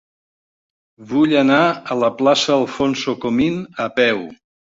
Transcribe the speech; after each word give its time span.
Vull 1.11 1.35
anar 1.41 1.59
a 1.65 1.99
la 2.05 2.09
plaça 2.23 2.49
d'Alfonso 2.57 3.15
Comín 3.27 3.61
a 3.87 3.89
peu. 4.03 4.27